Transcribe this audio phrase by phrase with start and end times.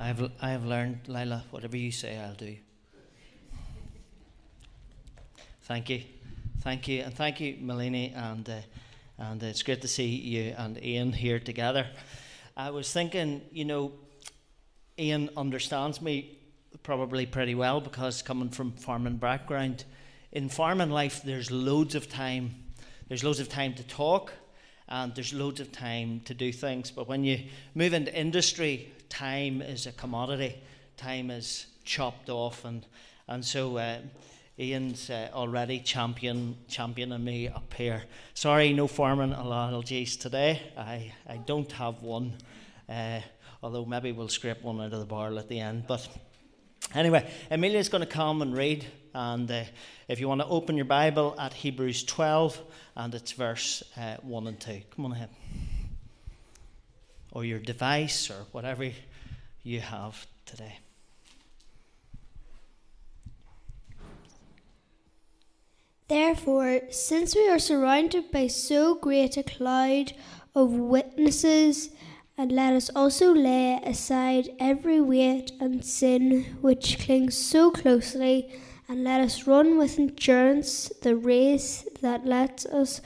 [0.00, 2.56] I've, I've learned, Lila, whatever you say, I'll do.
[5.64, 6.02] Thank you.
[6.62, 7.02] Thank you.
[7.02, 8.14] And thank you, Melanie.
[8.16, 8.60] And, uh,
[9.18, 11.86] and it's great to see you and Ian here together.
[12.56, 13.92] I was thinking, you know,
[14.98, 16.38] Ian understands me
[16.82, 19.84] probably pretty well because coming from farming background,
[20.32, 22.54] in farming life, there's loads of time.
[23.08, 24.32] There's loads of time to talk,
[24.90, 26.90] and there's loads of time to do things.
[26.90, 27.40] But when you
[27.74, 30.56] move into industry, time is a commodity.
[30.96, 32.84] Time is chopped off, and
[33.28, 33.98] and so uh,
[34.58, 38.02] Ian's uh, already champion championing me up here.
[38.34, 40.60] Sorry, no farming analogies today.
[40.76, 42.34] I I don't have one.
[42.88, 43.20] Uh,
[43.62, 45.84] although maybe we'll scrape one out of the barrel at the end.
[45.86, 46.08] But
[46.94, 48.86] anyway, Amelia's going to come and read.
[49.14, 49.64] And uh,
[50.08, 52.60] if you want to open your Bible at Hebrews 12,
[52.96, 54.82] and it's verse uh, 1 and 2.
[54.94, 55.30] Come on ahead.
[57.32, 58.90] Or your device, or whatever
[59.62, 60.78] you have today.
[66.08, 70.12] Therefore, since we are surrounded by so great a cloud
[70.56, 71.90] of witnesses,
[72.36, 78.50] and let us also lay aside every weight and sin which clings so closely,
[78.90, 83.00] and let us run with endurance the race that lets us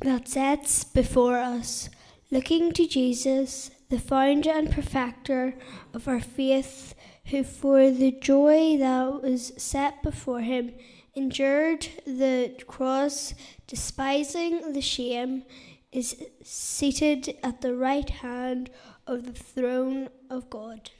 [0.00, 1.88] that sets before us,
[2.32, 5.54] looking to Jesus, the founder and perfecter
[5.94, 6.94] of our faith,
[7.26, 10.74] who for the joy that was set before him
[11.14, 13.34] endured the cross,
[13.68, 15.44] despising the shame
[15.92, 18.68] is seated at the right hand
[19.06, 20.90] of the throne of God.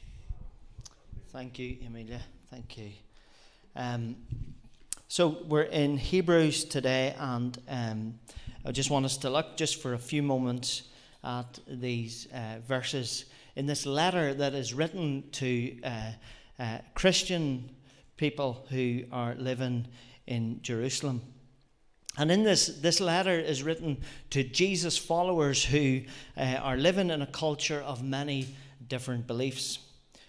[1.31, 2.23] Thank you, Emilia.
[2.49, 2.93] Thank you.
[3.77, 4.17] Um,
[5.07, 8.15] so we're in Hebrews today, and um,
[8.65, 10.85] I just want us to look just for a few moments
[11.23, 16.13] at these uh, verses in this letter that is written to uh,
[16.59, 17.71] uh, Christian
[18.17, 19.87] people who are living
[20.27, 21.21] in Jerusalem.
[22.17, 23.99] And in this, this letter is written
[24.31, 26.01] to Jesus' followers who
[26.35, 28.49] uh, are living in a culture of many
[28.89, 29.81] different beliefs,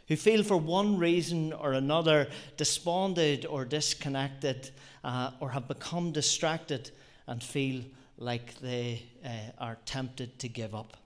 [0.07, 4.72] who feel for one reason or another despondent or disconnected,
[5.03, 6.91] uh, or have become distracted
[7.28, 7.84] and feel
[8.17, 9.29] like they uh,
[9.59, 10.97] are tempted to give up.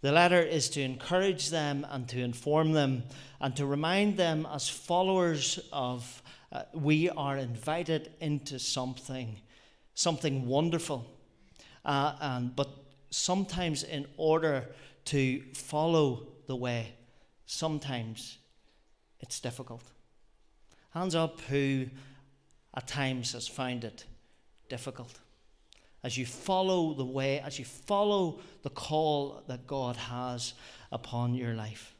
[0.00, 3.04] The letter is to encourage them and to inform them
[3.40, 9.40] and to remind them, as followers of, uh, we are invited into something
[9.94, 11.06] something wonderful.
[11.84, 12.68] Uh, and, but
[13.10, 14.68] sometimes, in order
[15.06, 16.94] to follow the way,
[17.54, 18.38] sometimes
[19.20, 19.82] it's difficult.
[20.90, 21.86] Hands up who
[22.76, 24.04] at times has found it
[24.68, 25.20] difficult.
[26.02, 30.54] As you follow the way, as you follow the call that God has
[30.92, 31.94] upon your life.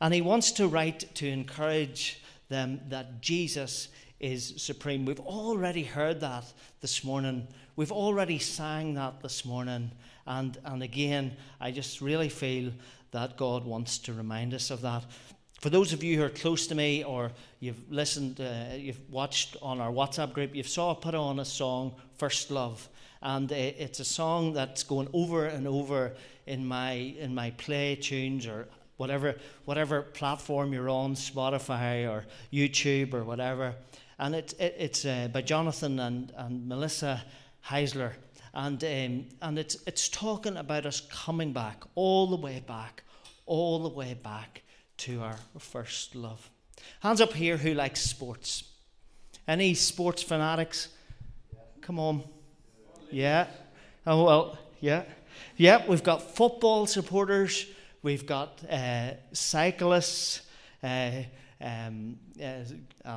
[0.00, 3.88] And He wants to write to encourage them that Jesus
[4.20, 5.04] is supreme.
[5.04, 6.44] We've already heard that
[6.80, 7.48] this morning.
[7.74, 9.90] We've already sang that this morning.
[10.26, 12.72] And, and again, I just really feel
[13.12, 15.04] that God wants to remind us of that.
[15.60, 17.30] For those of you who are close to me or
[17.60, 21.94] you've listened, uh, you've watched on our WhatsApp group, you've saw put on a song,
[22.18, 22.88] First Love.
[23.22, 26.14] And uh, it's a song that's going over and over
[26.46, 33.14] in my, in my play tunes or whatever, whatever platform you're on, Spotify or YouTube
[33.14, 33.76] or whatever
[34.22, 37.22] and it, it, it's uh, by Jonathan and, and Melissa
[37.66, 38.12] Helser.
[38.54, 43.02] And, um, and it's, it's talking about us coming back, all the way back,
[43.46, 44.62] all the way back
[44.98, 46.50] to our first love.
[47.00, 48.64] Hands up here who likes sports.
[49.48, 50.88] Any sports fanatics?
[51.80, 52.22] Come on.
[53.10, 53.46] Yeah.
[54.06, 55.04] Oh, well, yeah.
[55.56, 57.66] Yeah, we've got football supporters,
[58.02, 60.42] we've got uh, cyclists.
[60.82, 61.22] Uh,
[61.62, 62.64] um, uh,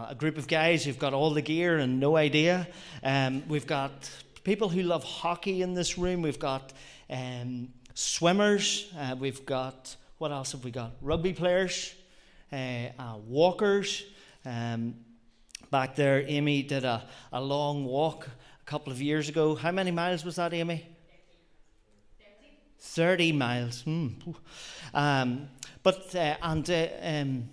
[0.09, 2.67] a group of guys who've got all the gear and no idea.
[3.03, 4.09] Um, we've got
[4.45, 6.21] people who love hockey in this room.
[6.21, 6.71] We've got
[7.09, 8.93] um, swimmers.
[8.97, 10.91] Uh, we've got, what else have we got?
[11.01, 11.93] Rugby players,
[12.53, 12.55] uh,
[12.97, 14.05] uh walkers.
[14.45, 14.95] Um,
[15.71, 17.03] back there, Amy did a,
[17.33, 19.55] a long walk a couple of years ago.
[19.55, 20.87] How many miles was that, Amy?
[22.79, 23.81] 30 miles.
[23.81, 24.09] Hmm.
[24.93, 25.49] Um,
[25.81, 27.49] but, uh, and uh, um,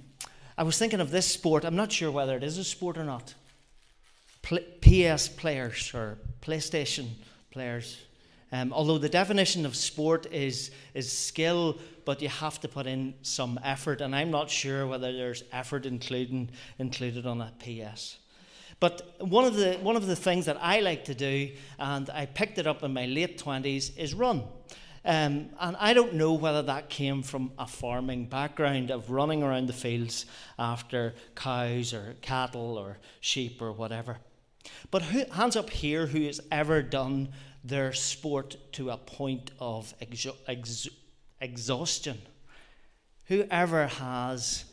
[0.59, 1.65] I was thinking of this sport.
[1.65, 3.35] I'm not sure whether it is a sport or not.
[4.43, 7.09] PS players or PlayStation
[7.51, 7.99] players.
[8.51, 13.15] Um, although the definition of sport is, is skill, but you have to put in
[13.23, 18.19] some effort, and I'm not sure whether there's effort including, included on a PS.
[18.79, 22.27] But one of, the, one of the things that I like to do, and I
[22.27, 24.43] picked it up in my late 20s, is run.
[25.05, 29.67] Um, and I don't know whether that came from a farming background of running around
[29.67, 30.27] the fields
[30.59, 34.19] after cows or cattle or sheep or whatever.
[34.91, 37.31] But who, hands up here who has ever done
[37.65, 40.89] their sport to a point of exo- ex-
[41.41, 42.21] exhaustion?
[43.27, 44.65] Whoever has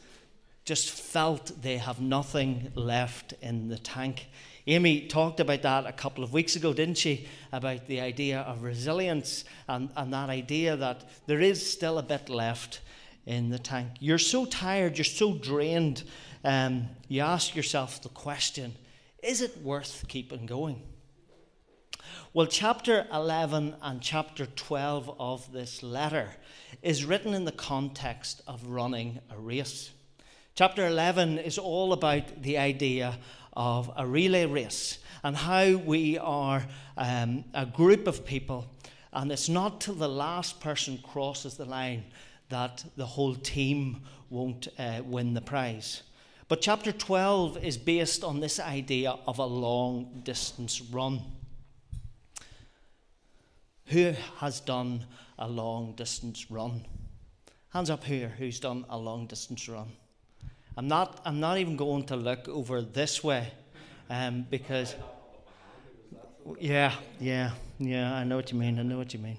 [0.66, 4.28] just felt they have nothing left in the tank.
[4.68, 7.28] Amy talked about that a couple of weeks ago, didn't she?
[7.52, 12.30] About the idea of resilience and, and that idea that there is still a bit
[12.30, 12.82] left
[13.26, 13.94] in the tank.
[14.00, 16.04] You're so tired, you're so drained,
[16.44, 18.76] um, you ask yourself the question
[19.24, 20.82] is it worth keeping going?
[22.34, 26.30] Well, chapter 11 and chapter 12 of this letter
[26.82, 29.92] is written in the context of running a race.
[30.56, 33.18] Chapter 11 is all about the idea
[33.54, 36.66] of a relay race and how we are
[36.98, 38.68] um, a group of people,
[39.12, 42.06] and it's not till the last person crosses the line
[42.50, 46.04] that the whole team won't uh, win the prize.
[46.50, 51.22] But chapter 12 is based on this idea of a long distance run.
[53.86, 55.06] Who has done
[55.38, 56.88] a long distance run?
[57.72, 59.92] Hands up here, who's done a long distance run?
[60.76, 63.52] I'm not, I'm not even going to look over this way
[64.10, 64.96] um, because,
[66.60, 69.38] yeah, yeah, yeah, I know what you mean, I know what you mean.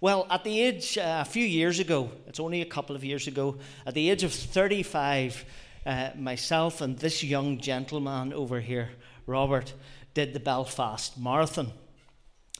[0.00, 3.26] Well, at the age, uh, a few years ago, it's only a couple of years
[3.26, 5.44] ago, at the age of 35,
[5.86, 8.90] uh, myself and this young gentleman over here,
[9.26, 9.72] Robert,
[10.14, 11.72] did the Belfast Marathon.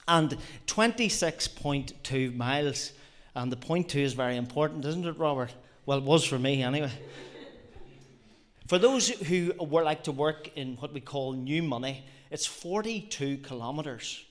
[0.09, 0.37] And
[0.67, 2.93] 26.2 miles.
[3.35, 5.55] And the point two is very important, isn't it, Robert?
[5.87, 6.91] Well, it was for me anyway.
[8.67, 13.39] For those who were like to work in what we call new money, it's 42
[13.39, 14.25] kilometres.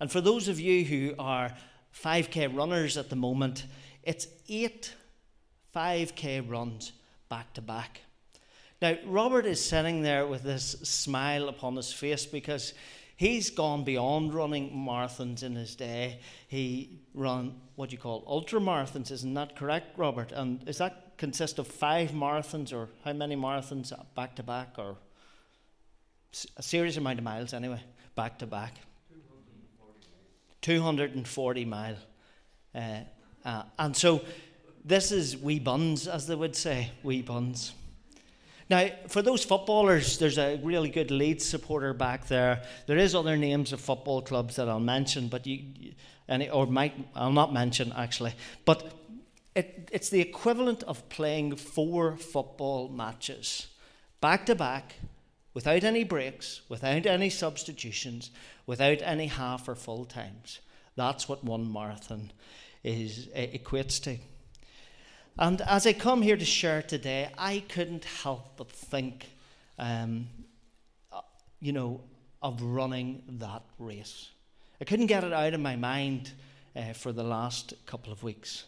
[0.00, 1.54] And for those of you who are
[1.94, 3.66] 5k runners at the moment,
[4.02, 4.92] it's eight
[5.74, 6.92] 5k runs
[7.28, 8.00] back to back.
[8.82, 12.74] Now, Robert is sitting there with this smile upon his face because
[13.16, 16.20] he's gone beyond running marathons in his day.
[16.48, 20.32] He run what you call ultra marathons, isn't that correct, Robert?
[20.32, 24.96] And is that consist of five marathons, or how many marathons back to back, or
[26.56, 27.80] a serious amount of miles anyway,
[28.16, 28.74] back to back.
[30.62, 31.96] 240 mile.
[32.74, 33.00] Uh,
[33.44, 34.22] uh, and so
[34.84, 37.72] this is wee buns, as they would say, wee buns.
[38.70, 42.62] Now, for those footballers, there's a really good Leeds supporter back there.
[42.86, 45.94] There is other names of football clubs that I'll mention, but you,
[46.50, 48.32] or might I'll not mention actually.
[48.64, 48.92] But
[49.54, 53.68] it, it's the equivalent of playing four football matches
[54.20, 54.94] back to back
[55.52, 58.30] without any breaks, without any substitutions,
[58.66, 60.60] without any half or full times.
[60.96, 62.32] That's what one marathon
[62.82, 64.16] is equates to.
[65.36, 69.26] And as I come here to share today, I couldn't help but think,
[69.78, 70.28] um,
[71.60, 72.02] you know,
[72.40, 74.30] of running that race.
[74.80, 76.30] I couldn't get it out of my mind
[76.76, 78.64] uh, for the last couple of weeks.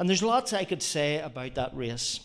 [0.00, 2.20] And there's lots I could say about that race.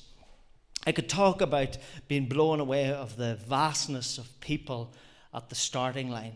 [0.88, 4.92] I could talk about being blown away of the vastness of people
[5.36, 6.36] at the starting line.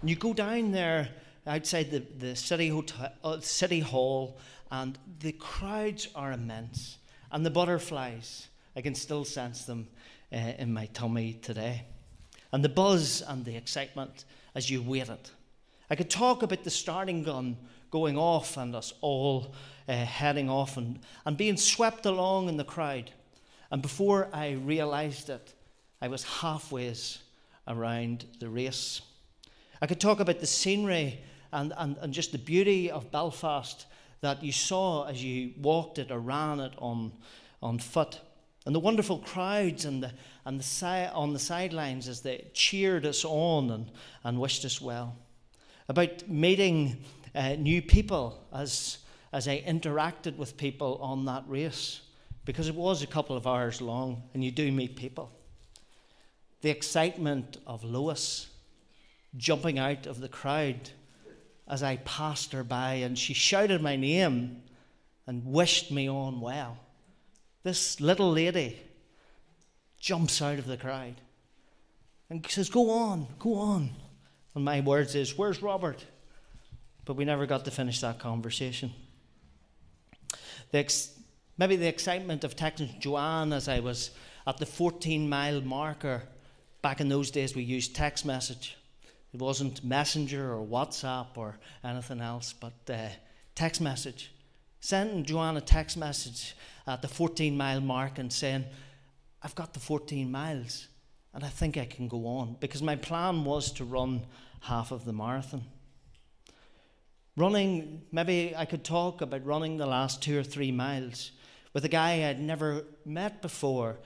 [0.00, 1.08] And you go down there
[1.46, 4.38] outside the, the city, hotel, uh, city hall,
[4.72, 6.96] and the crowds are immense.
[7.30, 9.86] And the butterflies, I can still sense them
[10.32, 11.84] uh, in my tummy today.
[12.52, 14.24] And the buzz and the excitement
[14.54, 15.30] as you wait it.
[15.90, 17.58] I could talk about the starting gun
[17.90, 19.54] going off and us all
[19.86, 23.10] uh, heading off and, and being swept along in the crowd.
[23.70, 25.52] And before I realized it,
[26.00, 26.94] I was halfway
[27.68, 29.02] around the race.
[29.82, 31.20] I could talk about the scenery
[31.52, 33.84] and, and, and just the beauty of Belfast
[34.22, 37.12] that you saw as you walked it or ran it on,
[37.62, 38.20] on foot.
[38.64, 40.12] And the wonderful crowds and the,
[40.44, 43.90] and the si- on the sidelines as they cheered us on and,
[44.24, 45.16] and wished us well.
[45.88, 48.98] About meeting uh, new people as
[49.32, 52.02] as I interacted with people on that race
[52.44, 55.30] because it was a couple of hours long and you do meet people.
[56.60, 58.48] The excitement of Lois
[59.36, 60.90] jumping out of the crowd
[61.68, 64.62] as I passed her by and she shouted my name
[65.26, 66.78] and wished me on well.
[67.62, 68.80] This little lady
[70.00, 71.14] jumps out of the crowd
[72.28, 73.90] and says, Go on, go on.
[74.54, 76.04] And my words is, Where's Robert?
[77.04, 78.92] But we never got to finish that conversation
[80.72, 81.14] the ex-
[81.56, 84.10] maybe the excitement of texting Joanne as I was
[84.46, 86.22] at the 14 mile marker.
[86.80, 88.76] Back in those days, we used text message.
[89.32, 93.08] It wasn't Messenger or WhatsApp or anything else, but uh,
[93.54, 94.30] text message.
[94.80, 96.54] sending Joanne a text message
[96.86, 98.64] at the 14 mile mark and saying,
[99.42, 100.88] I've got the 14 miles
[101.34, 104.26] and I think I can go on because my plan was to run
[104.60, 105.64] half of the marathon.
[107.36, 111.32] Running, maybe I could talk about running the last two or three miles
[111.72, 113.96] with a guy I'd never met before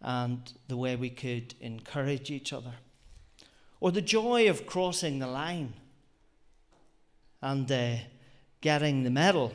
[0.00, 2.72] and the way we could encourage each other.
[3.80, 5.72] Or the joy of crossing the line
[7.40, 7.96] and uh,
[8.60, 9.52] getting the medal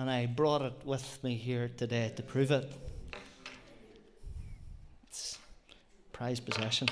[0.00, 2.72] and I brought it with me here today to prove it.
[5.02, 5.38] It's
[6.10, 6.88] prized possession.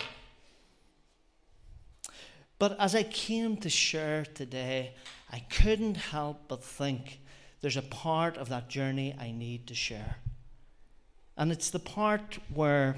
[2.58, 4.94] But as I came to share today,
[5.32, 7.20] I couldn't help but think
[7.62, 10.16] there's a part of that journey I need to share.
[11.37, 12.96] And it's the part where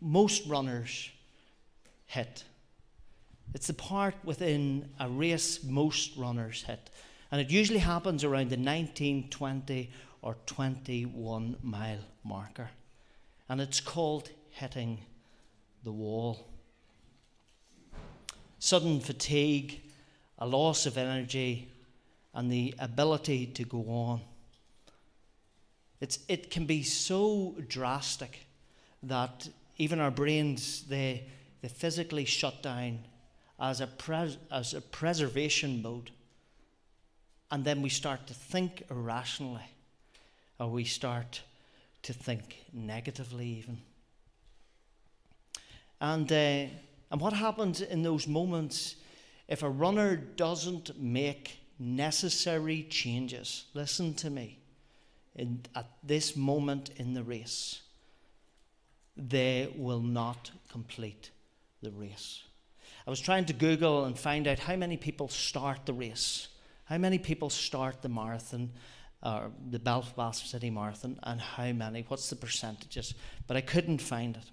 [0.00, 1.10] most runners
[2.10, 2.42] hit.
[3.54, 6.90] It's the part within a race most runners hit.
[7.30, 9.90] And it usually happens around the 19, 20,
[10.20, 12.70] or 21 mile marker.
[13.48, 14.98] And it's called hitting
[15.84, 16.48] the wall.
[18.58, 19.80] Sudden fatigue,
[20.36, 21.68] a loss of energy,
[22.34, 24.20] and the ability to go on.
[26.00, 28.46] It's, it can be so drastic
[29.04, 29.48] that
[29.78, 31.24] even our brains, they,
[31.60, 33.00] they physically shut down
[33.58, 36.10] as a, pres- as a preservation mode
[37.50, 39.68] and then we start to think irrationally,
[40.58, 41.42] or we start
[42.02, 43.78] to think negatively, even.
[46.00, 46.70] And, uh,
[47.10, 48.96] and what happens in those moments
[49.48, 53.64] if a runner doesn't make necessary changes?
[53.74, 54.58] Listen to me.
[55.34, 57.82] In, at this moment in the race,
[59.16, 61.30] they will not complete
[61.82, 62.42] the race.
[63.06, 66.48] I was trying to Google and find out how many people start the race.
[66.84, 68.70] How many people start the marathon,
[69.22, 72.04] or the Belfast City Marathon, and how many?
[72.08, 73.14] What's the percentages?
[73.46, 74.50] But I couldn't find it.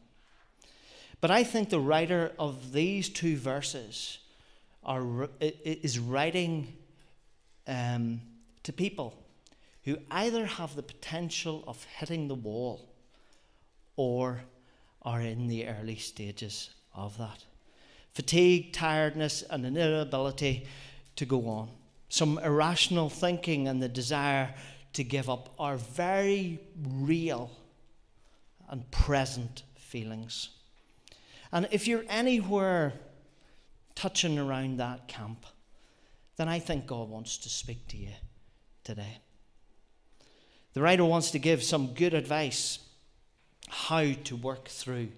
[1.19, 4.19] But I think the writer of these two verses
[4.84, 6.74] are, is writing
[7.67, 8.22] um,
[8.63, 9.15] to people
[9.84, 12.93] who either have the potential of hitting the wall
[13.96, 14.41] or
[15.01, 17.46] are in the early stages of that.
[18.13, 20.68] Fatigue, tiredness, and an inability
[21.16, 21.70] to go on
[22.10, 24.54] some irrational thinking and the desire
[24.94, 27.51] to give up are very real
[28.70, 30.50] and present feelings.
[31.51, 32.94] And if you're anywhere
[33.96, 35.46] touching around that camp,
[36.38, 38.13] then I think God wants to speak to you
[38.84, 39.20] today.
[40.74, 42.80] The writer wants to give some good advice
[43.70, 45.10] how to work through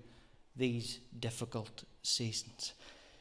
[0.59, 2.73] these difficult seasons.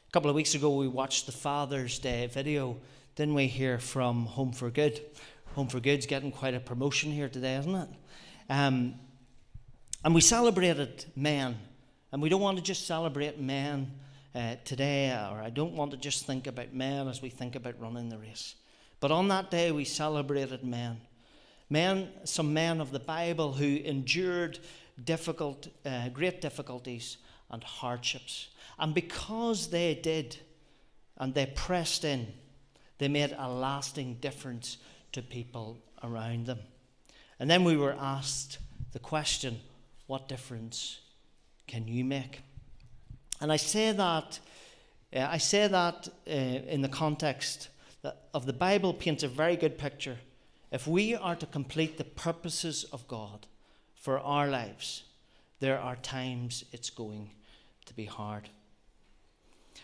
[0.07, 2.77] A couple of weeks ago, we watched the Father's Day video
[3.19, 5.01] didn't we hear from Home for Good?
[5.55, 7.89] Home for Good's getting quite a promotion here today, isn't it?
[8.49, 8.95] Um,
[10.05, 11.57] and we celebrated men,
[12.13, 13.91] and we don't want to just celebrate men
[14.33, 17.77] uh, today, or I don't want to just think about men as we think about
[17.81, 18.55] running the race.
[19.01, 21.01] But on that day, we celebrated men.
[21.69, 24.59] Men, some men of the Bible who endured
[25.03, 27.17] difficult, uh, great difficulties
[27.49, 28.47] and hardships.
[28.77, 30.37] And because they did,
[31.17, 32.27] and they pressed in,
[32.97, 34.77] they made a lasting difference
[35.11, 36.59] to people around them.
[37.39, 38.57] And then we were asked
[38.91, 39.59] the question
[40.07, 40.99] what difference
[41.67, 42.41] can you make?
[43.39, 44.39] And I say that,
[45.15, 47.69] uh, I say that uh, in the context
[48.01, 50.17] that of the Bible paints a very good picture.
[50.71, 53.47] If we are to complete the purposes of God
[53.95, 55.03] for our lives,
[55.59, 57.31] there are times it's going
[57.89, 58.49] to be hard.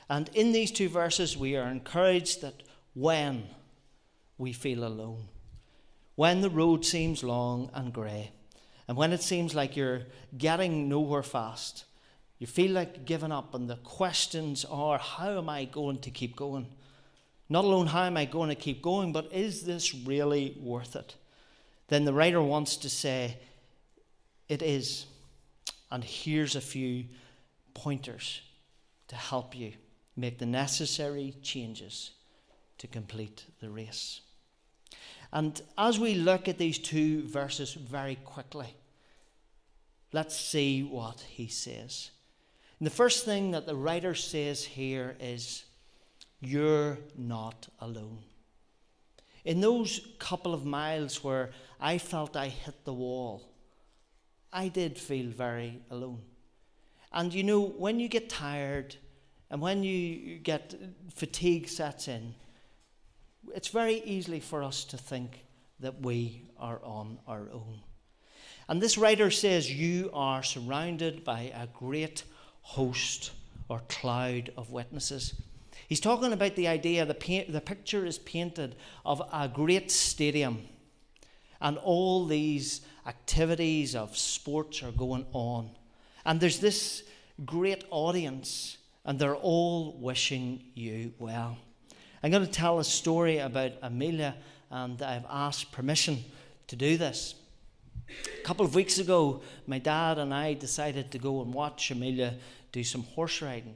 [0.09, 3.43] And in these two verses, we are encouraged that when
[4.37, 5.27] we feel alone,
[6.15, 8.31] when the road seems long and grey,
[8.87, 10.03] and when it seems like you're
[10.37, 11.85] getting nowhere fast,
[12.37, 16.35] you feel like giving up, and the questions are how am I going to keep
[16.35, 16.67] going?
[17.49, 21.15] Not alone how am I going to keep going, but is this really worth it?
[21.87, 23.37] Then the writer wants to say,
[24.47, 25.05] it is.
[25.91, 27.05] And here's a few
[27.75, 28.41] pointers
[29.07, 29.73] to help you
[30.15, 32.11] make the necessary changes
[32.79, 34.21] to complete the race.
[35.31, 38.73] And as we look at these two verses very quickly,
[40.11, 42.11] let's see what he says.
[42.79, 45.65] And the first thing that the writer says here is,
[46.39, 48.19] You're not alone.
[49.43, 53.51] In those couple of miles where I felt I hit the wall,
[54.51, 56.21] I did feel very alone.
[57.15, 58.97] And you know, when you get tired
[59.49, 60.75] and when you get
[61.13, 62.35] fatigue sets in,
[63.55, 65.45] it's very easily for us to think
[65.79, 67.79] that we are on our own.
[68.67, 72.23] And this writer says, You are surrounded by a great
[72.61, 73.31] host
[73.69, 75.35] or cloud of witnesses.
[75.87, 80.67] He's talking about the idea, the, paint, the picture is painted of a great stadium,
[81.61, 85.69] and all these activities of sports are going on.
[86.25, 87.03] And there's this
[87.45, 91.57] great audience, and they're all wishing you well.
[92.23, 94.35] I'm going to tell a story about Amelia,
[94.71, 96.23] and I've asked permission
[96.67, 97.35] to do this.
[98.09, 102.35] A couple of weeks ago, my dad and I decided to go and watch Amelia
[102.71, 103.75] do some horse riding.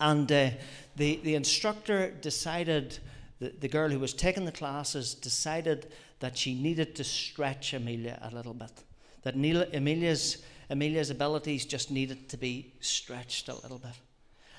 [0.00, 0.50] And uh,
[0.96, 2.98] the, the instructor decided,
[3.38, 8.18] the, the girl who was taking the classes decided that she needed to stretch Amelia
[8.22, 8.72] a little bit.
[9.22, 13.92] That Amelia's, Amelia's abilities just needed to be stretched a little bit.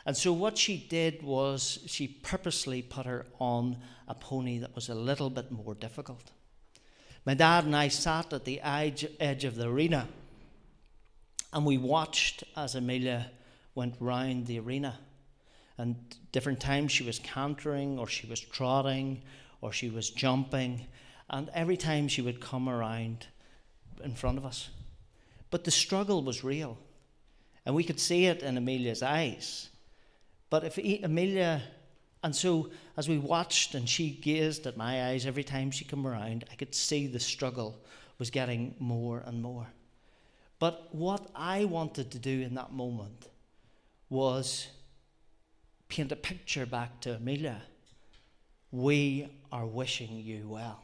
[0.05, 3.77] And so what she did was she purposely put her on
[4.07, 6.31] a pony that was a little bit more difficult.
[7.25, 10.07] My dad and I sat at the edge, edge of the arena
[11.51, 13.31] and we watched as Amelia
[13.73, 14.99] went round the arena.
[15.79, 15.95] And
[16.31, 19.23] different times she was cantering or she was trotting
[19.61, 20.85] or she was jumping.
[21.27, 23.25] And every time she would come around
[24.03, 24.69] in front of us.
[25.53, 26.79] But the struggle was real.
[27.63, 29.69] And we could see it in Amelia's eyes.
[30.49, 31.61] But if Amelia,
[32.23, 36.07] and so as we watched and she gazed at my eyes every time she came
[36.07, 37.79] around, I could see the struggle
[38.17, 39.67] was getting more and more.
[40.57, 43.27] But what I wanted to do in that moment
[44.09, 44.65] was
[45.87, 47.61] paint a picture back to Amelia.
[48.71, 50.83] We are wishing you well.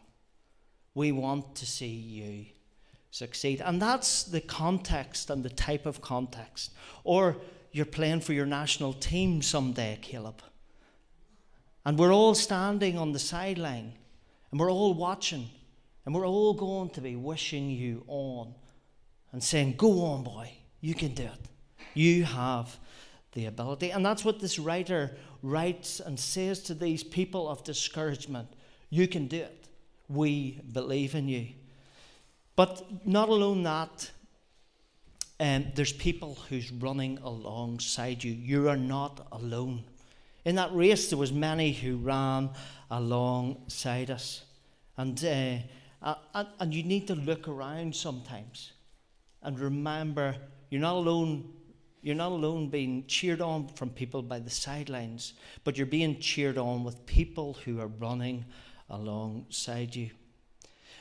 [0.94, 2.46] We want to see you
[3.12, 3.62] succeed.
[3.62, 6.72] And that's the context and the type of context.
[7.04, 7.38] Or
[7.72, 10.42] you're playing for your national team someday, Caleb.
[11.86, 13.94] And we're all standing on the sideline
[14.51, 15.50] and we're all watching
[16.06, 18.53] and we're all going to be wishing you on
[19.31, 21.50] and saying, Go on, boy, you can do it.
[21.94, 22.77] You have
[23.33, 23.92] the ability.
[23.92, 28.48] And that's what this writer writes and says to these people of discouragement
[28.90, 29.68] You can do it.
[30.07, 31.50] We believe in you.
[32.59, 34.11] But not alone that,
[35.39, 38.33] um, there's people who's running alongside you.
[38.33, 39.85] You are not alone.
[40.43, 42.50] In that race, there was many who ran
[42.91, 44.43] alongside us.
[44.98, 48.74] And, uh, and, and you need to look around sometimes
[49.41, 50.35] and remember
[50.69, 51.53] you're not alone
[52.01, 56.57] you're not alone being cheered on from people by the sidelines, but you're being cheered
[56.57, 58.43] on with people who are running
[58.89, 60.09] alongside you.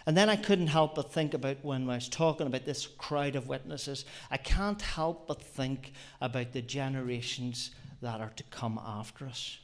[0.09, 3.37] And then I couldn't help but think about when I was talking about this crowd
[3.37, 5.93] of witnesses, I can't help but think
[6.23, 9.59] about the generations that are to come after us.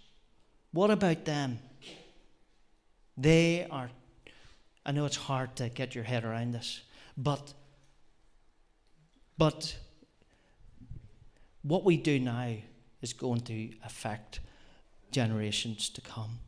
[0.72, 1.60] What about them?
[3.16, 3.88] They are,
[4.84, 6.82] I know it's hard to get your head around this,
[7.16, 7.54] but,
[9.38, 9.78] but
[11.62, 12.54] what we do now
[13.00, 14.40] is going to affect
[15.10, 16.40] generations to come.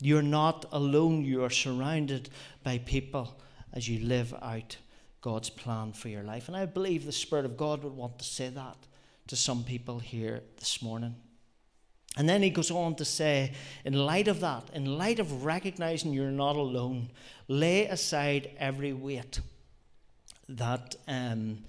[0.00, 2.30] You're not alone, you are surrounded
[2.64, 3.38] by people
[3.74, 4.78] as you live out
[5.20, 6.48] God's plan for your life.
[6.48, 8.76] And I believe the Spirit of God would want to say that
[9.26, 11.16] to some people here this morning.
[12.16, 13.52] And then he goes on to say,
[13.84, 17.10] in light of that, in light of recognizing you're not alone,
[17.48, 19.40] lay aside every weight
[20.48, 21.64] that, um,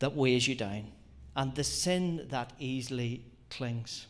[0.00, 0.90] that weighs you down
[1.36, 4.06] and the sin that easily clings.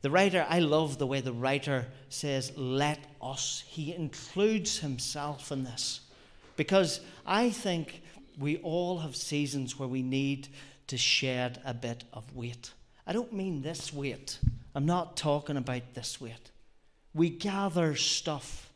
[0.00, 3.64] The writer, I love the way the writer says, let us.
[3.66, 6.00] He includes himself in this.
[6.56, 8.02] Because I think
[8.38, 10.48] we all have seasons where we need
[10.86, 12.72] to shed a bit of weight.
[13.06, 14.38] I don't mean this weight,
[14.74, 16.50] I'm not talking about this weight.
[17.14, 18.70] We gather stuff,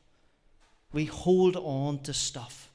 [0.92, 2.71] we hold on to stuff.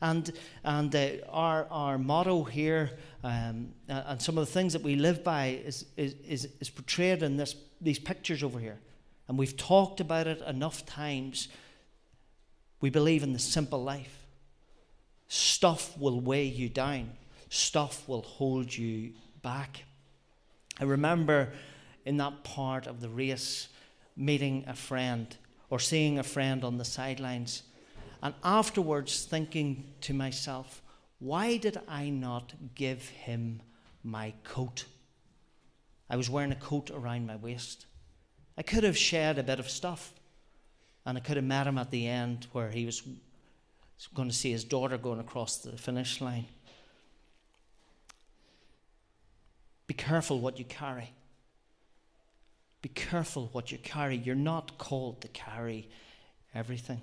[0.00, 0.30] And,
[0.64, 2.90] and uh, our, our motto here
[3.24, 7.36] um, and some of the things that we live by is, is, is, portrayed in
[7.36, 8.78] this, these pictures over here.
[9.28, 11.48] And we've talked about it enough times.
[12.80, 14.26] We believe in the simple life.
[15.28, 17.10] Stuff will weigh you down,
[17.48, 19.82] stuff will hold you back.
[20.80, 21.52] I remember
[22.04, 23.68] in that part of the race
[24.16, 25.36] meeting a friend
[25.68, 27.62] or seeing a friend on the sidelines
[28.22, 30.82] and afterwards thinking to myself,
[31.18, 33.62] why did I not give him
[34.02, 34.84] my coat?
[36.08, 37.86] I was wearing a coat around my waist.
[38.58, 40.12] I could have shared a bit of stuff,
[41.04, 43.02] and I could have met him at the end where he was
[44.14, 46.46] going to see his daughter going across the finish line.
[49.86, 51.12] Be careful what you carry.
[52.82, 54.16] Be careful what you carry.
[54.16, 55.88] You're not called to carry
[56.54, 57.00] everything.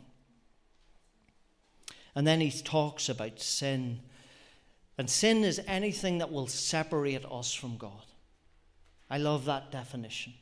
[2.15, 3.99] And then he talks about sin.
[4.97, 8.05] And sin is anything that will separate us from God.
[9.09, 10.33] I love that definition.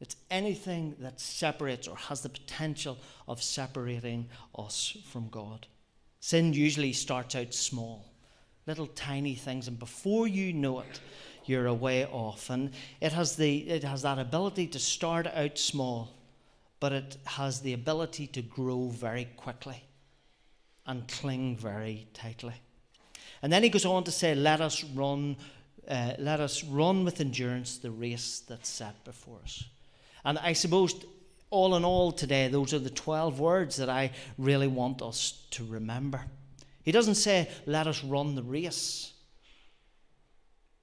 [0.00, 2.98] It's anything that separates or has the potential
[3.28, 5.66] of separating us from God.
[6.20, 8.12] Sin usually starts out small,
[8.66, 11.00] little tiny things, and before you know it,
[11.44, 12.50] you're away way off.
[12.50, 16.16] And it has, the, it has that ability to start out small,
[16.78, 19.82] but it has the ability to grow very quickly
[20.86, 22.54] and cling very tightly.
[23.42, 25.36] And then he goes on to say, Let us run,
[25.88, 29.64] uh, let us run with endurance the race that's set before us.
[30.24, 30.94] And I suppose,
[31.48, 35.64] all in all, today, those are the 12 words that I really want us to
[35.64, 36.22] remember.
[36.82, 39.12] He doesn't say, Let us run the race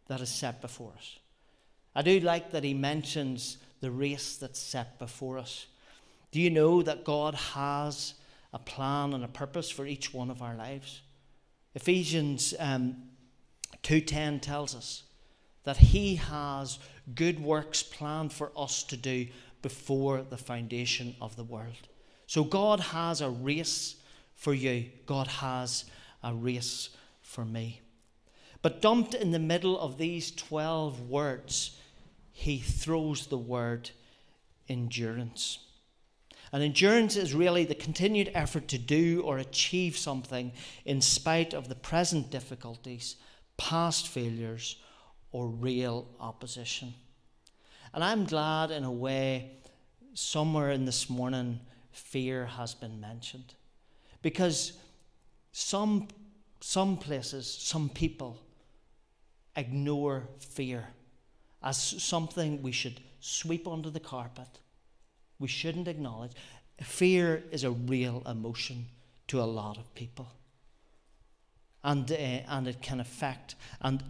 [0.07, 1.19] that is set before us.
[1.95, 5.65] I do like that he mentions the race that's set before us.
[6.31, 8.13] Do you know that God has
[8.57, 11.01] a plan and a purpose for each one of our lives?
[11.75, 12.95] Ephesians um,
[13.83, 15.03] 2:10 tells us
[15.63, 16.79] that he has
[17.13, 19.27] good works planned for us to do
[19.61, 21.87] before the foundation of the world.
[22.25, 23.95] So God has a race
[24.33, 24.85] for you.
[25.05, 25.85] God has
[26.23, 26.89] a race
[27.21, 27.81] for me.
[28.61, 31.79] But dumped in the middle of these 12 words,
[32.31, 33.91] he throws the word
[34.67, 35.59] endurance.
[36.51, 40.51] And endurance is really the continued effort to do or achieve something
[40.85, 43.17] in spite of the present difficulties,
[43.57, 44.77] past failures,
[45.31, 46.93] or real opposition.
[47.93, 49.51] And I'm glad, in a way,
[50.13, 51.59] somewhere in this morning,
[51.91, 53.53] fear has been mentioned.
[54.21, 54.73] Because
[55.51, 56.07] some,
[56.61, 58.39] some places, some people
[59.55, 60.87] ignore fear
[61.63, 64.59] as something we should sweep under the carpet
[65.39, 66.31] we shouldn't acknowledge.
[66.81, 68.85] Fear is a real emotion
[69.27, 70.27] to a lot of people.
[71.83, 74.03] And, uh, and it can affect, and,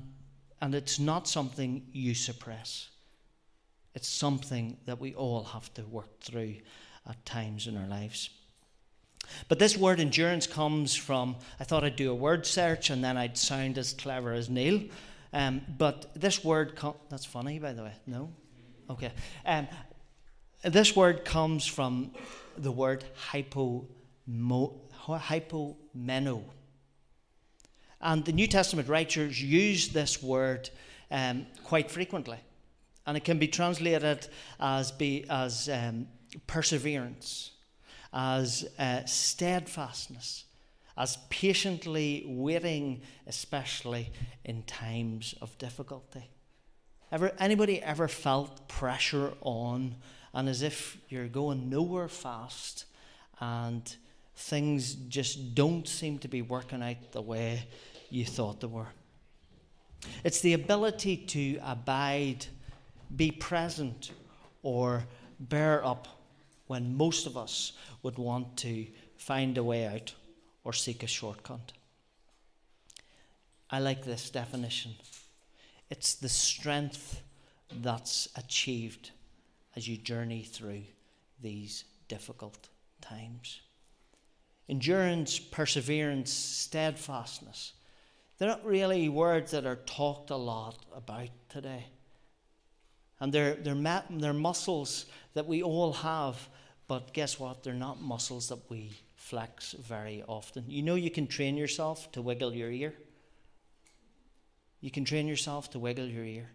[0.62, 2.90] and it's not something you suppress.
[3.94, 6.56] It's something that we all have to work through
[7.08, 8.30] at times in our lives.
[9.48, 13.18] But this word endurance comes from, I thought I'd do a word search and then
[13.18, 14.82] I'd sound as clever as Neil.
[15.34, 17.94] Um, but this word, com- that's funny, by the way.
[18.06, 18.32] No?
[18.90, 19.12] Okay.
[19.46, 19.68] Um,
[20.64, 22.12] this word comes from
[22.58, 23.86] the word hypo,
[24.28, 26.44] hypomeno.
[28.02, 30.70] And the New Testament writers use this word
[31.10, 32.38] um, quite frequently.
[33.06, 34.28] And it can be translated
[34.60, 36.08] as, be, as um,
[36.46, 37.52] perseverance,
[38.14, 40.46] as uh, steadfastness,
[40.98, 44.12] as patiently waiting, especially
[44.44, 46.30] in times of difficulty.
[47.12, 49.96] Ever, anybody ever felt pressure on
[50.38, 52.86] and as if you're going nowhere fast
[53.40, 53.96] and
[54.36, 57.68] things just don't seem to be working out the way
[58.12, 58.90] you thought they were.
[60.24, 62.46] It's the ability to abide,
[63.16, 64.12] be present,
[64.62, 65.08] or
[65.40, 66.08] bear up
[66.68, 67.74] when most of us
[68.04, 68.86] would want to
[69.18, 70.14] find a way out
[70.64, 71.72] or seek a shortcut.
[73.72, 74.92] I like this definition.
[75.90, 77.24] It's the strength
[77.82, 79.10] that's achieved
[79.78, 80.82] as you journey through
[81.40, 83.62] these difficult times.
[84.68, 87.74] Endurance, perseverance, steadfastness.
[88.38, 91.86] They're not really words that are talked a lot about today.
[93.20, 96.50] And they're, they're, they're muscles that we all have,
[96.88, 97.64] but guess what?
[97.64, 100.66] They're not muscles that we flex very often.
[100.68, 102.96] You know, you can train yourself to wiggle your ear.
[104.82, 106.50] You can train yourself to wiggle your ear.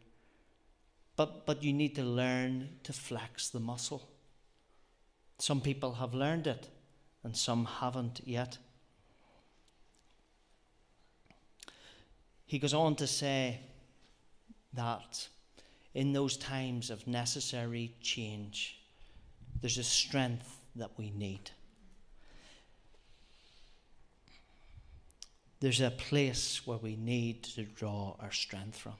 [1.17, 4.09] But, but you need to learn to flex the muscle.
[5.39, 6.69] Some people have learned it,
[7.23, 8.59] and some haven't yet.
[12.47, 13.61] He goes on to say
[14.75, 15.29] that
[15.95, 18.79] in those times of necessary change,
[19.61, 21.51] there's a strength that we need.
[25.61, 28.95] There's a place where we need to draw our strength from.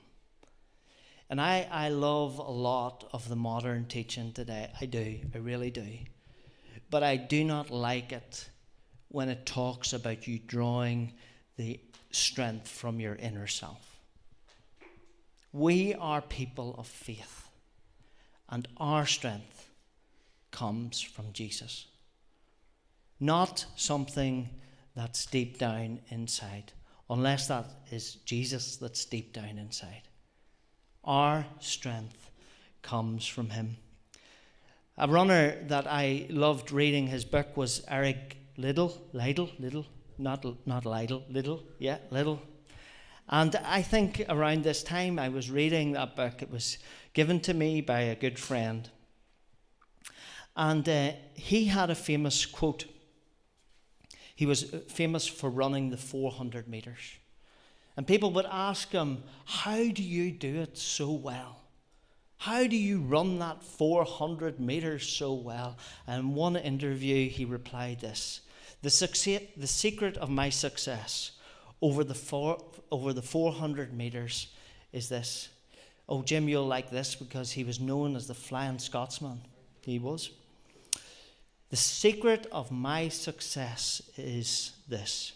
[1.33, 4.69] And I, I love a lot of the modern teaching today.
[4.79, 5.17] I do.
[5.33, 5.87] I really do.
[6.91, 8.47] But I do not like it
[9.07, 11.13] when it talks about you drawing
[11.57, 11.79] the
[12.11, 13.99] strength from your inner self.
[15.51, 17.49] We are people of faith,
[18.47, 19.71] and our strength
[20.51, 21.87] comes from Jesus.
[23.19, 24.49] Not something
[24.95, 26.73] that's deep down inside,
[27.09, 30.03] unless that is Jesus that's deep down inside.
[31.03, 32.29] Our strength
[32.81, 33.77] comes from Him.
[34.97, 38.95] A runner that I loved reading his book was Eric Liddell.
[39.11, 39.87] Liddell, Liddell.
[40.19, 42.39] not not little, little, yeah, little.
[43.27, 46.43] And I think around this time I was reading that book.
[46.43, 46.77] It was
[47.13, 48.87] given to me by a good friend,
[50.55, 52.85] and uh, he had a famous quote.
[54.35, 57.17] He was famous for running the 400 meters.
[57.95, 61.59] And people would ask him, How do you do it so well?
[62.37, 65.77] How do you run that 400 meters so well?
[66.07, 68.41] And in one interview, he replied this
[68.81, 71.31] The, success, the secret of my success
[71.81, 74.47] over the, four, over the 400 meters
[74.91, 75.49] is this.
[76.09, 79.41] Oh, Jim, you'll like this because he was known as the Flying Scotsman.
[79.81, 80.31] He was.
[81.69, 85.33] The secret of my success is this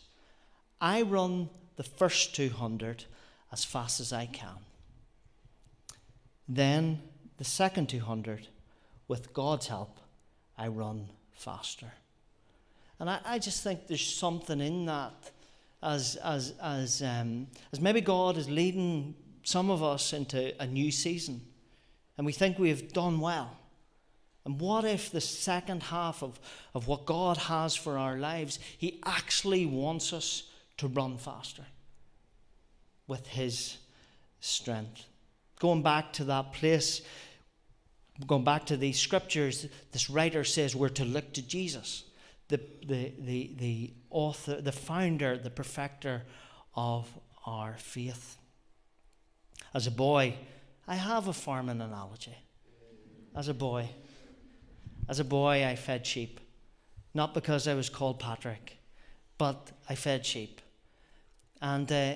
[0.80, 3.06] I run the first 200
[3.52, 4.58] as fast as I can.
[6.50, 7.02] Then
[7.38, 8.48] the second 200,
[9.08, 10.00] with God's help,
[10.58, 11.94] I run faster.
[13.00, 15.32] And I, I just think there's something in that
[15.82, 20.92] as, as, as, um, as maybe God is leading some of us into a new
[20.92, 21.42] season
[22.18, 23.56] and we think we've done well.
[24.44, 26.40] And what if the second half of,
[26.74, 30.47] of what God has for our lives, He actually wants us
[30.78, 31.66] to run faster
[33.08, 33.78] with His
[34.40, 35.06] strength?
[35.60, 37.02] Going back to that place,
[38.26, 42.04] going back to these scriptures, this writer says we're to look to Jesus,
[42.48, 46.24] the, the, the, the author, the founder, the perfecter
[46.76, 47.08] of
[47.46, 48.38] our faith.
[49.74, 50.36] As a boy,
[50.88, 52.36] I have a farming analogy.
[53.36, 53.90] As a boy,
[55.10, 56.40] as a boy, I fed sheep.
[57.14, 58.78] Not because I was called Patrick,
[59.38, 60.62] but I fed sheep.
[61.62, 62.14] And uh,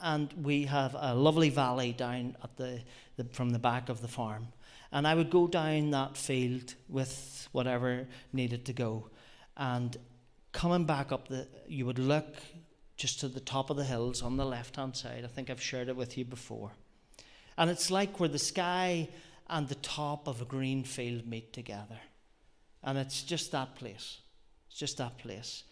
[0.00, 2.80] and we have a lovely valley down at the,
[3.16, 4.48] the, from the back of the farm.
[4.92, 9.10] And I would go down that field with whatever needed to go.
[9.56, 9.96] And
[10.52, 12.36] coming back up the, you would look
[12.96, 15.24] just to the top of the hills on the left hand side.
[15.24, 16.72] I think I've shared it with you before.
[17.56, 19.08] And it's like where the sky
[19.48, 21.98] and the top of a green field meet together.
[22.82, 24.18] And it's just that place.
[24.68, 25.64] It's just that place.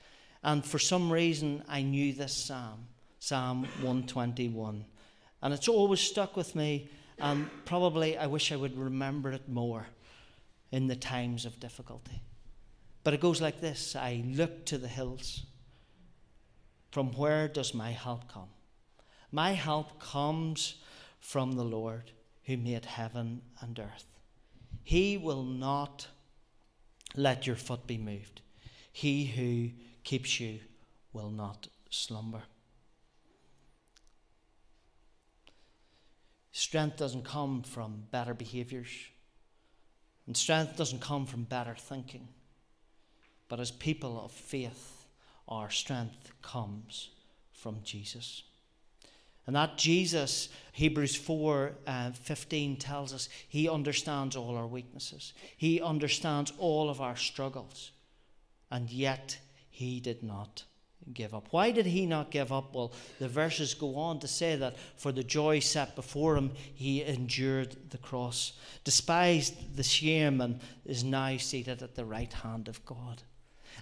[0.43, 2.87] And for some reason, I knew this psalm.
[3.19, 4.85] Psalm 121.
[5.43, 9.87] And it's always stuck with me, and probably I wish I would remember it more
[10.71, 12.23] in the times of difficulty.
[13.05, 15.47] But it goes like this I look to the hills.
[16.91, 18.49] From where does my help come?
[19.31, 20.77] My help comes
[21.21, 22.13] from the Lord
[22.45, 24.07] who made heaven and earth.
[24.83, 26.07] He will not
[27.15, 28.41] let your foot be moved.
[28.91, 29.71] He who
[30.03, 30.61] keeps you
[31.13, 32.43] will not slumber.
[36.59, 38.91] Strength doesn't come from better behaviors,
[40.27, 42.27] and strength doesn't come from better thinking.
[43.49, 45.07] But as people of faith,
[45.47, 47.11] our strength comes
[47.53, 48.43] from Jesus.
[49.47, 55.35] And that Jesus, Hebrews 4 uh, 15 tells us, he understands all our weaknesses.
[55.57, 57.93] He understands all of our struggles.
[58.69, 59.39] And yet,
[59.71, 60.65] he did not
[61.15, 61.49] give up.
[61.51, 62.75] Why did he not give up?
[62.75, 67.03] Well, the verses go on to say that for the joy set before him, he
[67.03, 68.53] endured the cross,
[68.85, 73.23] despised the shame, and is now seated at the right hand of God.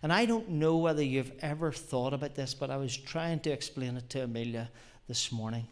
[0.02, 3.50] And I don't know whether you've ever thought about this, but I was trying to
[3.50, 4.70] explain it to Amelia
[5.08, 5.66] this morning.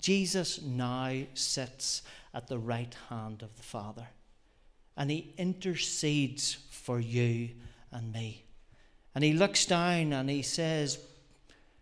[0.00, 4.08] Jesus now sits at the right hand of the Father,
[4.96, 7.50] and he intercedes for you
[7.92, 8.44] and me.
[9.14, 10.98] And he looks down and he says,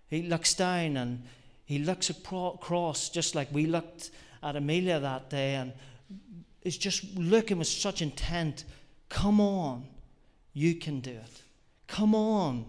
[0.08, 1.24] he looks down and
[1.64, 4.10] he looks across just like we looked
[4.42, 5.72] at Amelia that day and
[6.62, 8.64] is just looking with such intent.
[9.08, 9.86] Come on,
[10.54, 11.42] you can do it.
[11.86, 12.64] Come on,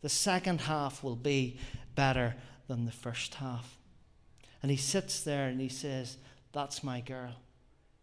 [0.00, 1.58] the second half will be
[1.94, 2.36] better
[2.68, 3.76] than the first half.
[4.62, 6.16] And he sits there and he says,
[6.52, 7.34] That's my girl.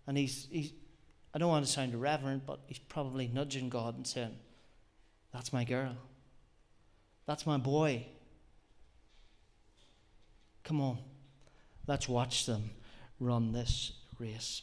[0.07, 0.71] And he's, he's
[1.33, 4.37] I don't want to sound irreverent, but he's probably nudging God and saying,
[5.35, 5.97] that's my girl.
[7.25, 8.05] That's my boy.
[10.63, 10.97] Come on,
[11.87, 12.69] let's watch them
[13.19, 14.61] run this race.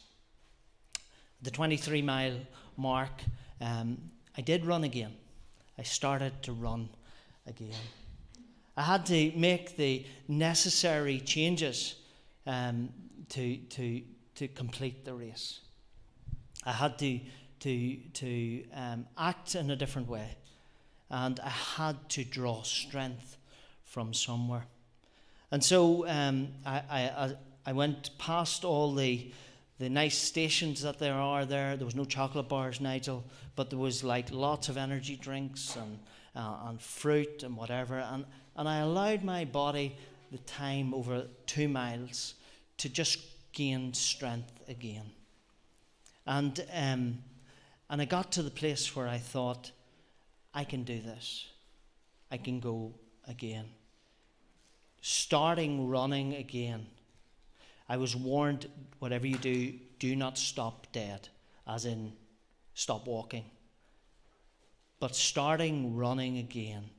[1.43, 2.39] The 23 mile
[2.75, 3.11] mark,
[3.61, 3.99] um,
[4.35, 5.13] I did run again.
[5.77, 6.89] I started to run
[7.45, 7.69] again.
[8.75, 11.95] I had to make the necessary changes
[12.47, 12.89] um,
[13.29, 14.01] to, to,
[14.35, 15.59] to complete the race.
[16.65, 17.19] I had to,
[17.59, 20.35] to, to um, act in a different way
[21.09, 23.37] and I had to draw strength
[23.83, 24.65] from somewhere.
[25.51, 27.35] And so um, I, I,
[27.65, 29.31] I went past all the,
[29.79, 31.77] the nice stations that there are there.
[31.77, 33.23] There was no chocolate bars, Nigel,
[33.55, 35.99] but there was like lots of energy drinks and
[36.35, 37.97] uh, and fruit and whatever.
[37.99, 39.95] And, and I allowed my body
[40.31, 42.35] the time over two miles
[42.77, 43.19] to just
[43.51, 45.11] gain strength again.
[46.25, 47.19] And, um,
[47.89, 49.71] and I got to the place where I thought,
[50.53, 51.45] I can do this.
[52.31, 52.93] I can go
[53.27, 53.65] again.
[55.01, 56.85] Starting running again.
[57.89, 58.67] I was warned
[58.99, 61.27] whatever you do, do not stop dead,
[61.67, 62.13] as in
[62.73, 63.45] stop walking.
[64.99, 66.89] But starting running again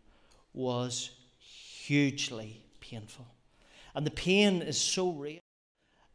[0.52, 3.26] was hugely painful.
[3.94, 5.40] And the pain is so real.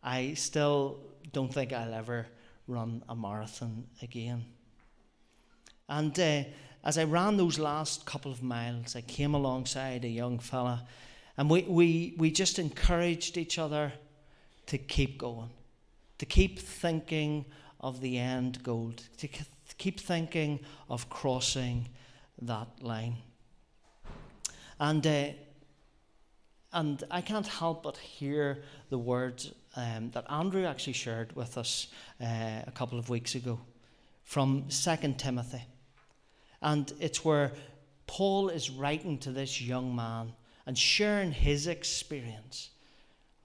[0.04, 1.00] I still
[1.34, 2.28] don't think I'll ever
[2.68, 4.46] run a marathon again.
[5.88, 6.44] And uh,
[6.84, 10.86] as I ran those last couple of miles, I came alongside a young fella,
[11.38, 13.94] and we, we, we just encouraged each other
[14.68, 15.50] to keep going,
[16.18, 17.46] to keep thinking
[17.80, 19.28] of the end goal, to
[19.78, 21.90] keep thinking of crossing
[22.42, 23.16] that line.
[24.80, 25.30] And uh,
[26.72, 31.88] and I can't help but hear the words um, that Andrew actually shared with us
[32.22, 33.60] uh, a couple of weeks ago
[34.24, 35.64] from 2 Timothy.
[36.62, 37.54] And it's where
[38.08, 40.34] Paul is writing to this young man
[40.66, 42.70] and sharing his experience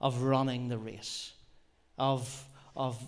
[0.01, 1.33] of running the race,
[1.97, 3.01] of, of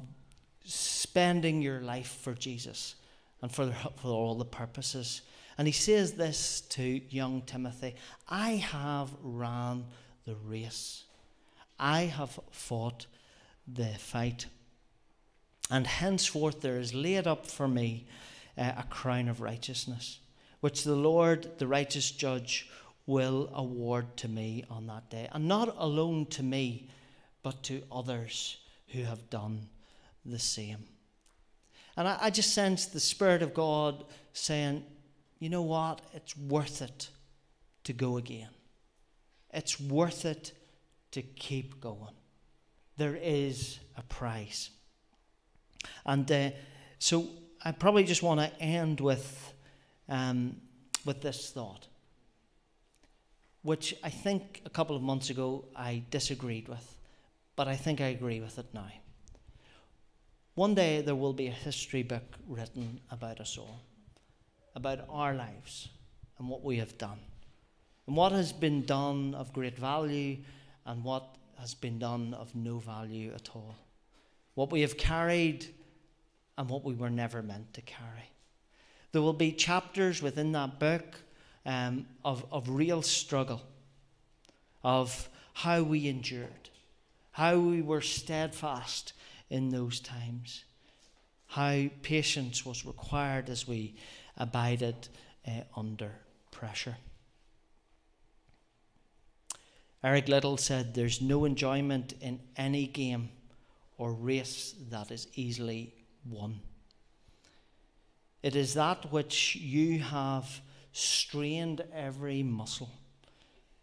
[0.63, 2.95] spending your life for Jesus
[3.41, 5.21] and for, for all the purposes.
[5.57, 7.95] And he says this to young Timothy
[8.27, 9.85] I have ran
[10.25, 11.03] the race.
[11.79, 13.05] I have fought
[13.67, 14.47] the fight.
[15.69, 18.07] And henceforth there is laid up for me
[18.57, 20.19] uh, a crown of righteousness,
[20.61, 22.69] which the Lord, the righteous judge,
[23.05, 25.29] will award to me on that day.
[25.31, 26.89] And not alone to me,
[27.41, 29.69] but to others who have done
[30.25, 30.83] the same.
[31.95, 34.83] And I, I just sense the Spirit of God saying,
[35.39, 36.01] you know what?
[36.13, 37.09] It's worth it
[37.85, 38.49] to go again.
[39.53, 40.51] It's worth it
[41.11, 42.13] to keep going.
[42.97, 44.71] There is a price.
[46.05, 46.49] And uh,
[46.99, 47.27] so
[47.67, 49.53] I probably just want to end with,
[50.07, 50.55] um,
[51.03, 51.85] with this thought,
[53.61, 56.95] which I think a couple of months ago I disagreed with,
[57.57, 58.87] but I think I agree with it now.
[60.55, 63.81] One day there will be a history book written about us all,
[64.73, 65.89] about our lives
[66.39, 67.19] and what we have done
[68.07, 70.37] and what has been done of great value
[70.85, 73.75] and what has been done of no value at all.
[74.53, 75.67] What we have carried
[76.57, 78.31] and what we were never meant to carry.
[79.11, 81.21] There will be chapters within that book
[81.65, 83.61] um, of, of real struggle,
[84.83, 86.69] of how we endured,
[87.31, 89.13] how we were steadfast
[89.49, 90.63] in those times,
[91.47, 93.95] how patience was required as we
[94.37, 95.07] abided
[95.47, 96.11] uh, under
[96.51, 96.97] pressure.
[100.03, 103.29] Eric Liddell said, There's no enjoyment in any game
[103.97, 105.93] or race that is easily
[106.29, 106.59] won.
[108.43, 110.61] It is that which you have
[110.91, 112.91] strained every muscle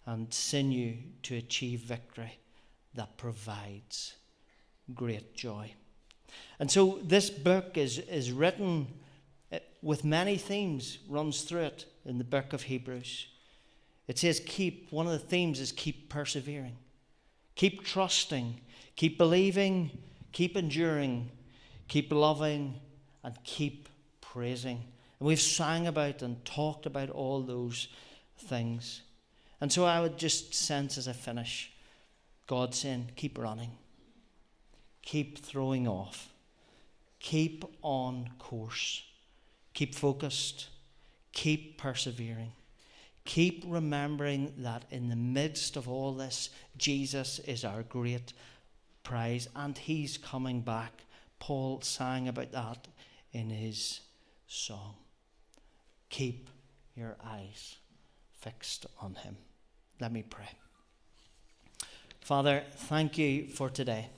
[0.07, 2.39] and sinew to achieve victory
[2.95, 4.15] that provides
[4.95, 5.73] great joy.
[6.59, 8.87] And so this book is, is written
[9.51, 13.27] eh, with many themes, runs through it in the book of Hebrews.
[14.07, 16.77] It says, keep, one of the themes is keep persevering,
[17.55, 18.61] keep trusting,
[18.97, 19.91] keep believing,
[20.33, 21.31] keep enduring,
[21.95, 22.75] keep loving,
[23.23, 23.89] and keep
[24.21, 24.83] praising.
[25.21, 27.87] And we've sang about and talked about all those
[28.37, 29.03] things.
[29.61, 31.71] And so I would just sense as I finish
[32.49, 33.71] God saying, keep running,
[35.03, 36.31] keep throwing off,
[37.21, 39.05] keep on course,
[39.73, 40.71] keep focused,
[41.33, 42.51] keep persevering.
[43.25, 48.33] Keep remembering that in the midst of all this, Jesus is our great
[49.05, 51.05] prize and he's coming back.
[51.45, 52.89] Paul sang about that
[53.35, 54.01] in his
[54.47, 54.95] song.
[56.09, 56.49] Keep
[56.97, 57.77] your eyes
[58.33, 59.37] fixed on him.
[60.01, 60.49] Let me pray.
[62.23, 64.09] Father, thank you for today.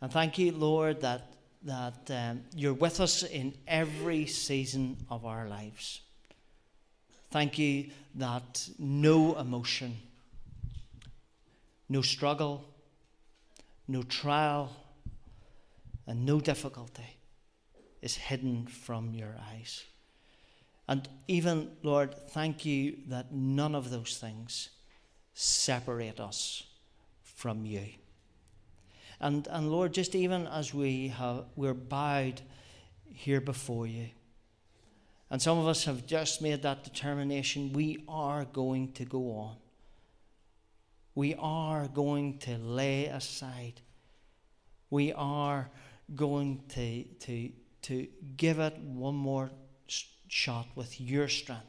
[0.00, 1.32] And thank you, Lord, that,
[1.62, 6.00] that um, you're with us in every season of our lives.
[7.30, 9.96] Thank you that no emotion,
[11.88, 12.64] no struggle,
[13.86, 14.72] no trial,
[16.12, 17.16] and no difficulty
[18.02, 19.82] is hidden from your eyes.
[20.86, 24.68] And even, Lord, thank you that none of those things
[25.32, 26.64] separate us
[27.22, 27.86] from you.
[29.20, 32.42] And, and Lord, just even as we have, we're bowed
[33.06, 34.08] here before you,
[35.30, 37.72] And some of us have just made that determination.
[37.72, 39.56] We are going to go on.
[41.14, 43.80] We are going to lay aside.
[44.90, 45.70] We are
[46.14, 47.50] going to, to,
[47.82, 48.06] to
[48.36, 49.50] give it one more
[50.28, 51.66] shot with your strength.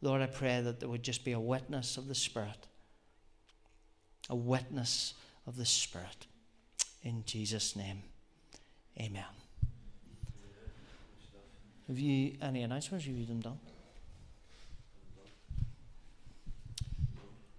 [0.00, 2.66] Lord, I pray that there would just be a witness of the Spirit.
[4.28, 5.14] A witness
[5.46, 6.26] of the Spirit.
[7.02, 8.02] In Jesus' name,
[9.00, 9.24] amen.
[11.88, 13.04] Have you any announcements?
[13.04, 13.58] Have you them done?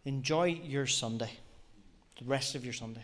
[0.04, 1.32] Enjoy your Sunday,
[2.20, 3.04] the rest of your Sunday.